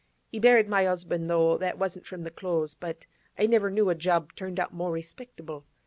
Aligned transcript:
He 0.31 0.39
buried 0.39 0.67
my 0.67 0.81
'usband; 0.87 1.29
though 1.29 1.59
that 1.59 1.77
wasn't 1.77 2.07
from 2.07 2.23
the 2.23 2.31
Close; 2.31 2.73
but 2.73 3.05
I 3.37 3.45
never 3.45 3.69
knew 3.69 3.91
a 3.91 3.93
job 3.93 4.33
turned 4.33 4.59
out 4.59 4.73
more 4.73 4.91
respectable. 4.91 5.67